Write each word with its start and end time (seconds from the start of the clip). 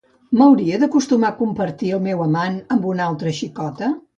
M'hauria 0.37 0.79
d'acostumar 0.83 1.29
a 1.29 1.35
compartir 1.43 1.93
el 1.99 2.03
meu 2.07 2.25
amant 2.27 2.59
amb 2.77 2.89
una 2.95 3.07
altra 3.13 3.39
xicota? 3.43 3.93